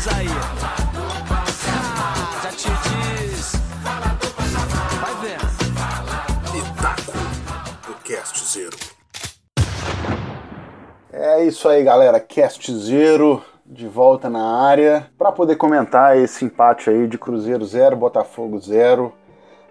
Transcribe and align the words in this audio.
Diz 0.00 0.08
aí. 0.16 0.26
Ah, 1.68 2.40
já 2.42 2.50
te 2.52 2.68
diz. 3.28 3.52
Vai 4.98 5.14
vendo. 5.20 5.46
Pitaco 6.50 7.12
do 7.86 7.94
Cast 8.02 8.50
Zero. 8.50 8.78
É 11.12 11.44
isso 11.44 11.68
aí, 11.68 11.84
galera. 11.84 12.18
Cast 12.18 12.72
Zero 12.72 13.42
de 13.66 13.86
volta 13.86 14.30
na 14.30 14.62
área 14.62 15.06
para 15.18 15.30
poder 15.32 15.56
comentar 15.56 16.16
esse 16.16 16.46
empate 16.46 16.88
aí 16.88 17.06
de 17.06 17.18
Cruzeiro 17.18 17.66
0, 17.66 17.94
Botafogo 17.94 18.58
0, 18.58 19.12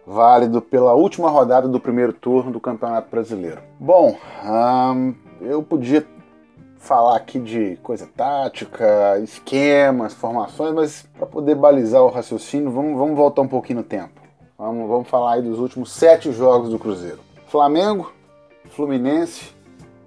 válido 0.06 0.62
pela 0.62 0.94
última 0.94 1.32
rodada 1.32 1.68
do 1.68 1.80
primeiro 1.80 2.14
turno 2.14 2.52
do 2.52 2.60
Campeonato 2.60 3.10
Brasileiro. 3.10 3.62
Bom, 3.80 4.16
hum, 4.46 5.16
eu 5.42 5.64
podia 5.64 6.06
falar 6.80 7.18
aqui 7.18 7.38
de 7.40 7.76
coisa 7.84 8.08
tática, 8.08 9.20
esquemas, 9.20 10.14
formações, 10.14 10.74
mas 10.74 11.04
para 11.18 11.28
poder 11.28 11.54
balizar 11.54 12.02
o 12.02 12.10
raciocínio, 12.10 12.72
vamos, 12.72 12.98
vamos 12.98 13.16
voltar 13.16 13.42
um 13.42 13.48
pouquinho 13.48 13.80
no 13.80 13.86
tempo. 13.86 14.20
Vamos, 14.58 14.90
vamos 14.90 15.08
falar 15.08 15.34
aí 15.34 15.42
dos 15.42 15.60
últimos 15.60 15.92
sete 15.92 16.32
jogos 16.32 16.70
do 16.70 16.80
Cruzeiro: 16.80 17.20
Flamengo, 17.48 18.12
Fluminense, 18.72 19.54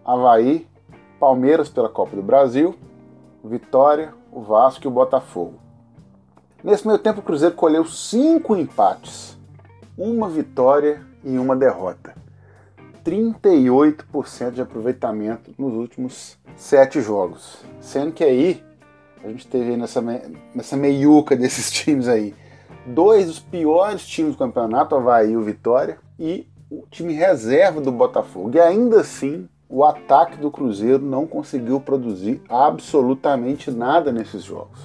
Havaí, 0.04 0.66
Palmeiras 1.20 1.68
pela 1.68 1.88
Copa 1.88 2.16
do 2.16 2.22
Brasil, 2.22 2.74
Vitória, 3.44 4.12
o 4.32 4.40
Vasco 4.40 4.84
e 4.84 4.88
o 4.88 4.90
Botafogo. 4.90 5.54
Nesse 6.64 6.86
meio 6.86 6.98
tempo, 6.98 7.20
o 7.20 7.22
Cruzeiro 7.22 7.54
colheu 7.54 7.84
cinco 7.84 8.56
empates, 8.56 9.38
uma 9.96 10.28
vitória 10.28 11.04
e 11.24 11.36
uma 11.38 11.54
derrota. 11.54 12.14
38% 13.04 14.52
de 14.52 14.62
aproveitamento 14.62 15.52
nos 15.58 15.74
últimos 15.74 16.38
sete 16.56 17.00
jogos. 17.00 17.58
Sendo 17.80 18.12
que 18.12 18.24
aí, 18.24 18.62
a 19.22 19.28
gente 19.28 19.46
teve 19.46 19.76
nessa, 19.76 20.02
nessa 20.54 20.76
meiuca 20.76 21.36
desses 21.36 21.70
times 21.72 22.08
aí, 22.08 22.34
dois 22.86 23.26
dos 23.26 23.38
piores 23.38 24.06
times 24.06 24.32
do 24.32 24.38
campeonato, 24.38 24.94
Havaí 24.94 25.32
e 25.32 25.36
o 25.36 25.42
Vitória, 25.42 25.98
e 26.18 26.46
o 26.70 26.84
time 26.90 27.12
reserva 27.12 27.80
do 27.80 27.92
Botafogo. 27.92 28.50
E 28.54 28.60
ainda 28.60 29.00
assim, 29.00 29.48
o 29.68 29.84
ataque 29.84 30.36
do 30.36 30.50
Cruzeiro 30.50 31.02
não 31.02 31.26
conseguiu 31.26 31.80
produzir 31.80 32.42
absolutamente 32.48 33.70
nada 33.70 34.12
nesses 34.12 34.42
jogos. 34.42 34.80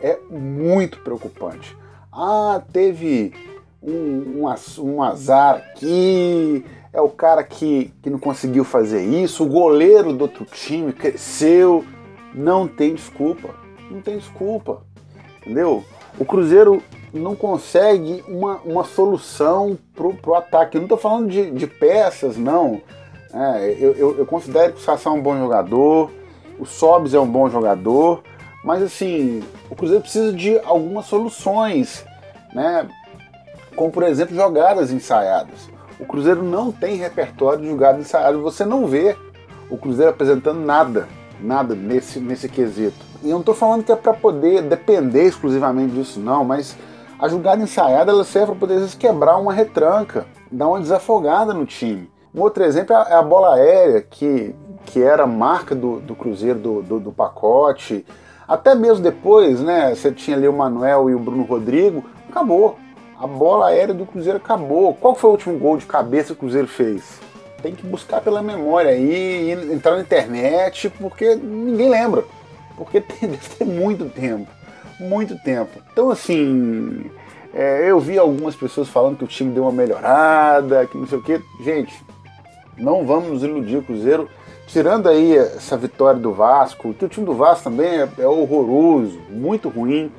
É 0.00 0.18
muito 0.30 1.00
preocupante. 1.00 1.76
Ah, 2.12 2.62
teve 2.72 3.32
um, 3.82 4.44
um, 4.44 4.54
um 4.78 5.02
azar 5.02 5.56
aqui, 5.56 6.64
é 6.92 7.00
o 7.00 7.08
cara 7.08 7.42
que, 7.44 7.92
que 8.02 8.10
não 8.10 8.18
conseguiu 8.18 8.64
fazer 8.64 9.04
isso, 9.04 9.44
o 9.44 9.48
goleiro 9.48 10.12
do 10.12 10.22
outro 10.22 10.44
time 10.44 10.92
cresceu. 10.92 11.84
Não 12.34 12.66
tem 12.66 12.94
desculpa. 12.94 13.54
Não 13.90 14.00
tem 14.00 14.18
desculpa. 14.18 14.82
Entendeu? 15.40 15.84
O 16.18 16.24
Cruzeiro 16.24 16.82
não 17.12 17.34
consegue 17.34 18.24
uma, 18.28 18.56
uma 18.64 18.84
solução 18.84 19.78
pro, 19.94 20.14
pro 20.14 20.34
ataque. 20.34 20.76
Eu 20.76 20.80
não 20.80 20.86
estou 20.86 20.98
falando 20.98 21.28
de, 21.28 21.50
de 21.50 21.66
peças, 21.66 22.36
não. 22.36 22.80
É, 23.32 23.76
eu, 23.78 23.92
eu, 23.94 24.18
eu, 24.18 24.26
considero 24.26 24.72
que 24.72 24.78
o 24.78 24.82
Sassá 24.82 25.10
é 25.10 25.12
um 25.12 25.20
bom 25.20 25.36
jogador, 25.36 26.10
o 26.58 26.64
Sobs 26.64 27.12
é 27.12 27.20
um 27.20 27.26
bom 27.26 27.48
jogador, 27.48 28.22
mas 28.64 28.82
assim, 28.82 29.42
o 29.70 29.76
Cruzeiro 29.76 30.02
precisa 30.02 30.32
de 30.32 30.58
algumas 30.60 31.06
soluções, 31.06 32.04
né? 32.54 32.88
Como 33.76 33.92
por 33.92 34.02
exemplo 34.02 34.34
jogadas 34.34 34.90
ensaiadas. 34.90 35.68
O 35.98 36.06
Cruzeiro 36.06 36.42
não 36.42 36.70
tem 36.70 36.96
repertório 36.96 37.62
de 37.62 37.68
jogadas 37.68 38.00
ensaiadas, 38.00 38.40
você 38.40 38.64
não 38.64 38.86
vê 38.86 39.16
o 39.68 39.76
Cruzeiro 39.76 40.10
apresentando 40.10 40.60
nada, 40.60 41.08
nada 41.40 41.74
nesse, 41.74 42.20
nesse 42.20 42.48
quesito. 42.48 43.04
E 43.22 43.26
eu 43.26 43.32
não 43.32 43.40
estou 43.40 43.54
falando 43.54 43.82
que 43.82 43.92
é 43.92 43.96
para 43.96 44.14
poder 44.14 44.62
depender 44.62 45.24
exclusivamente 45.24 45.94
disso, 45.94 46.20
não, 46.20 46.44
mas 46.44 46.76
a 47.18 47.28
jogada 47.28 47.62
ensaiada 47.62 48.12
ela 48.12 48.22
serve 48.22 48.52
para 48.52 48.60
poder 48.60 48.74
às 48.74 48.80
vezes, 48.80 48.94
quebrar 48.94 49.38
uma 49.38 49.52
retranca, 49.52 50.26
dar 50.50 50.68
uma 50.68 50.80
desafogada 50.80 51.52
no 51.52 51.66
time. 51.66 52.08
Um 52.34 52.42
outro 52.42 52.62
exemplo 52.62 52.94
é 52.94 53.14
a 53.14 53.22
bola 53.22 53.56
aérea, 53.56 54.00
que, 54.02 54.54
que 54.84 55.02
era 55.02 55.26
marca 55.26 55.74
do, 55.74 55.98
do 55.98 56.14
Cruzeiro 56.14 56.58
do, 56.58 56.82
do, 56.82 57.00
do, 57.00 57.12
pacote. 57.12 58.06
Até 58.46 58.74
mesmo 58.74 59.02
depois, 59.02 59.60
né? 59.60 59.94
Você 59.94 60.12
tinha 60.12 60.36
ali 60.36 60.46
o 60.46 60.52
Manuel 60.52 61.10
e 61.10 61.14
o 61.14 61.18
Bruno 61.18 61.42
Rodrigo, 61.42 62.04
acabou. 62.28 62.78
A 63.18 63.26
bola 63.26 63.68
aérea 63.68 63.92
do 63.92 64.06
Cruzeiro 64.06 64.38
acabou. 64.38 64.94
Qual 64.94 65.12
foi 65.12 65.28
o 65.28 65.32
último 65.32 65.58
gol 65.58 65.76
de 65.76 65.86
cabeça 65.86 66.28
que 66.28 66.32
o 66.34 66.36
Cruzeiro 66.36 66.68
fez? 66.68 67.20
Tem 67.60 67.74
que 67.74 67.84
buscar 67.84 68.20
pela 68.20 68.40
memória 68.40 68.92
aí, 68.92 69.50
entrar 69.72 69.96
na 69.96 70.02
internet, 70.02 70.88
porque 70.88 71.34
ninguém 71.34 71.88
lembra. 71.88 72.24
Porque 72.76 73.00
tem, 73.58 73.66
muito 73.66 74.04
tempo. 74.08 74.46
Muito 75.00 75.36
tempo. 75.42 75.80
Então, 75.92 76.10
assim, 76.10 77.10
é, 77.52 77.90
eu 77.90 77.98
vi 77.98 78.16
algumas 78.16 78.54
pessoas 78.54 78.88
falando 78.88 79.16
que 79.16 79.24
o 79.24 79.28
time 79.28 79.52
deu 79.52 79.64
uma 79.64 79.72
melhorada, 79.72 80.86
que 80.86 80.96
não 80.96 81.08
sei 81.08 81.18
o 81.18 81.22
que. 81.22 81.42
Gente, 81.60 82.00
não 82.76 83.04
vamos 83.04 83.30
nos 83.30 83.42
iludir, 83.42 83.78
o 83.78 83.82
Cruzeiro, 83.82 84.28
tirando 84.68 85.08
aí 85.08 85.36
essa 85.36 85.76
vitória 85.76 86.20
do 86.20 86.32
Vasco, 86.32 86.94
que 86.94 87.04
o 87.04 87.08
time 87.08 87.26
do 87.26 87.34
Vasco 87.34 87.64
também 87.64 88.00
é, 88.00 88.08
é 88.18 88.28
horroroso, 88.28 89.18
muito 89.28 89.68
ruim, 89.68 90.12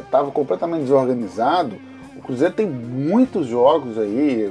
estava 0.00 0.28
é, 0.28 0.32
completamente 0.32 0.82
desorganizado. 0.82 1.76
O 2.16 2.22
Cruzeiro 2.22 2.54
tem 2.54 2.66
muitos 2.66 3.46
jogos 3.46 3.98
aí, 3.98 4.50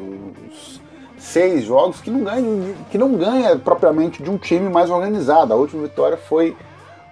seis 1.17 1.63
jogos 1.63 1.99
que 1.99 2.11
não 2.11 2.23
ganha, 2.23 2.75
que 2.91 2.97
não 2.97 3.15
ganha 3.15 3.55
propriamente 3.57 4.21
de 4.21 4.29
um 4.29 4.37
time 4.37 4.69
mais 4.69 4.89
organizado. 4.89 5.51
A 5.51 5.55
última 5.55 5.83
vitória 5.83 6.17
foi, 6.17 6.55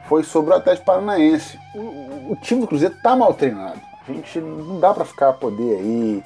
foi 0.07 0.23
sobre 0.23 0.53
o 0.53 0.57
Atlético 0.57 0.85
Paranaense. 0.85 1.57
O, 1.75 2.33
o 2.33 2.37
time 2.41 2.61
do 2.61 2.67
Cruzeiro 2.67 2.95
está 2.95 3.15
mal 3.15 3.33
treinado. 3.33 3.79
A 4.07 4.11
gente 4.11 4.39
não 4.39 4.79
dá 4.79 4.93
para 4.93 5.05
ficar 5.05 5.33
poder 5.33 5.77
aí 5.77 6.23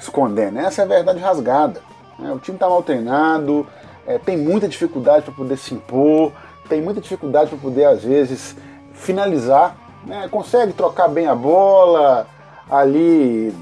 escondendo. 0.00 0.58
Essa 0.58 0.82
é 0.82 0.84
a 0.84 0.88
verdade 0.88 1.18
rasgada. 1.18 1.80
Né? 2.18 2.32
O 2.32 2.38
time 2.38 2.56
está 2.56 2.68
mal 2.68 2.82
treinado, 2.82 3.66
é, 4.06 4.18
tem 4.18 4.36
muita 4.36 4.66
dificuldade 4.66 5.24
para 5.24 5.34
poder 5.34 5.56
se 5.56 5.74
impor, 5.74 6.32
tem 6.68 6.80
muita 6.80 7.00
dificuldade 7.00 7.50
para 7.50 7.58
poder, 7.58 7.84
às 7.84 8.02
vezes, 8.02 8.56
finalizar. 8.92 9.76
Né? 10.04 10.26
Consegue 10.30 10.72
trocar 10.72 11.08
bem 11.08 11.26
a 11.26 11.34
bola, 11.34 12.26
ali, 12.70 13.54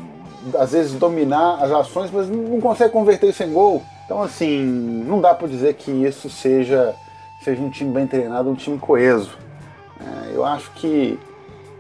às 0.55 0.73
vezes, 0.73 0.93
dominar 0.93 1.63
as 1.63 1.71
ações, 1.71 2.11
mas 2.11 2.29
não 2.29 2.61
consegue 2.61 2.93
converter 2.93 3.31
isso 3.31 3.43
em 3.43 3.53
gol. 3.53 3.83
Então, 4.05 4.23
assim, 4.23 4.63
não 5.07 5.21
dá 5.21 5.35
para 5.35 5.49
dizer 5.49 5.75
que 5.75 5.91
isso 5.91 6.31
seja, 6.31 6.95
seja 7.43 7.61
um 7.61 7.71
time 7.71 7.93
bem 7.93 8.07
treinado, 8.07 8.49
um 8.49 8.55
time 8.55 8.79
coeso. 8.79 9.37
É, 10.01 10.37
eu 10.37 10.45
acho 10.45 10.71
que, 10.73 11.19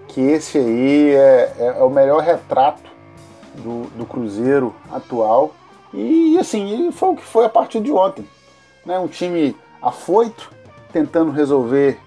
que 0.08 0.20
esse 0.20 0.58
aí 0.58 1.10
é, 1.14 1.52
é, 1.58 1.66
é 1.78 1.82
o 1.82 1.90
melhor 1.90 2.22
retrato 2.22 2.90
do, 3.54 3.84
do 3.96 4.04
Cruzeiro 4.04 4.74
atual 4.90 5.54
e 5.92 6.36
assim, 6.38 6.90
foi 6.92 7.10
o 7.10 7.16
que 7.16 7.24
foi 7.24 7.44
a 7.44 7.48
partir 7.48 7.80
de 7.80 7.90
ontem. 7.90 8.26
Né? 8.84 8.98
Um 8.98 9.08
time 9.08 9.56
afoito, 9.80 10.50
tentando 10.92 11.30
resolver 11.30 11.98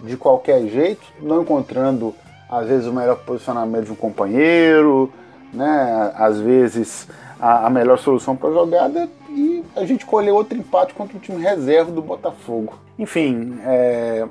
de 0.00 0.16
qualquer 0.16 0.66
jeito, 0.66 1.02
não 1.20 1.42
encontrando 1.42 2.14
às 2.50 2.66
vezes 2.66 2.86
o 2.86 2.92
melhor 2.92 3.16
posicionamento 3.24 3.86
de 3.86 3.92
um 3.92 3.96
companheiro, 3.96 5.12
né? 5.52 6.12
às 6.14 6.38
vezes 6.38 7.08
a, 7.40 7.66
a 7.66 7.70
melhor 7.70 7.98
solução 7.98 8.36
para 8.36 8.50
a 8.50 8.52
jogada 8.52 9.08
e 9.30 9.64
a 9.76 9.84
gente 9.84 10.04
colheu 10.04 10.34
outro 10.34 10.58
empate 10.58 10.94
contra 10.94 11.16
o 11.16 11.20
time 11.20 11.42
reserva 11.42 11.90
do 11.90 12.02
Botafogo. 12.02 12.78
Enfim, 12.98 13.58
é, 13.64 14.26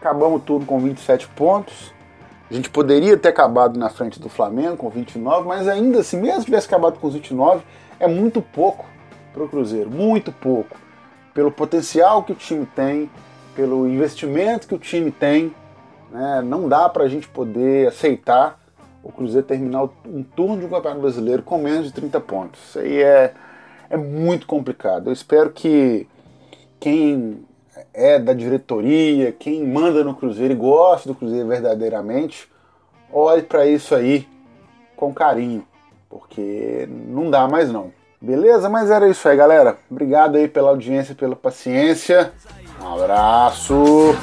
acabamos 0.00 0.42
tudo 0.44 0.66
com 0.66 0.80
27 0.80 1.28
pontos. 1.28 1.92
A 2.50 2.54
gente 2.54 2.68
poderia 2.68 3.16
ter 3.16 3.28
acabado 3.28 3.78
na 3.78 3.88
frente 3.88 4.20
do 4.20 4.28
Flamengo 4.28 4.76
com 4.76 4.90
29, 4.90 5.46
mas 5.46 5.68
ainda 5.68 6.00
assim, 6.00 6.20
mesmo 6.20 6.44
tivesse 6.44 6.66
acabado 6.66 6.98
com 6.98 7.06
os 7.06 7.14
29, 7.14 7.62
é 7.98 8.06
muito 8.06 8.42
pouco 8.42 8.84
para 9.32 9.44
o 9.44 9.48
Cruzeiro, 9.48 9.90
muito 9.90 10.30
pouco. 10.32 10.76
Pelo 11.32 11.50
potencial 11.50 12.22
que 12.22 12.32
o 12.32 12.34
time 12.34 12.66
tem, 12.66 13.10
pelo 13.54 13.88
investimento 13.88 14.66
que 14.66 14.74
o 14.74 14.78
time 14.78 15.10
tem, 15.10 15.54
né, 16.10 16.42
não 16.44 16.68
dá 16.68 16.88
para 16.88 17.04
a 17.04 17.08
gente 17.08 17.26
poder 17.28 17.88
aceitar 17.88 18.58
o 19.02 19.10
Cruzeiro 19.10 19.46
terminar 19.46 19.84
um 20.06 20.22
turno 20.22 20.58
de 20.58 20.66
um 20.66 20.68
Campeonato 20.68 21.00
Brasileiro 21.00 21.42
com 21.42 21.58
menos 21.58 21.86
de 21.86 21.92
30 21.92 22.20
pontos. 22.20 22.60
Isso 22.68 22.78
aí 22.78 23.02
é, 23.02 23.34
é 23.90 23.96
muito 23.96 24.46
complicado. 24.46 25.08
Eu 25.08 25.12
espero 25.12 25.50
que 25.50 26.06
quem 26.78 27.44
é 27.92 28.18
da 28.18 28.32
diretoria, 28.32 29.32
quem 29.32 29.66
manda 29.66 30.04
no 30.04 30.14
Cruzeiro 30.14 30.54
e 30.54 30.56
gosta 30.56 31.08
do 31.08 31.14
Cruzeiro 31.14 31.48
verdadeiramente, 31.48 32.48
olhe 33.12 33.42
para 33.42 33.66
isso 33.66 33.94
aí 33.94 34.28
com 34.96 35.12
carinho 35.12 35.66
porque 36.12 36.86
não 37.08 37.30
dá 37.30 37.48
mais 37.48 37.72
não. 37.72 37.90
Beleza? 38.20 38.68
Mas 38.68 38.90
era 38.90 39.08
isso 39.08 39.26
aí, 39.26 39.34
galera. 39.34 39.78
Obrigado 39.90 40.36
aí 40.36 40.46
pela 40.46 40.68
audiência, 40.68 41.14
pela 41.14 41.34
paciência. 41.34 42.32
Um 42.80 42.94
abraço. 42.94 44.14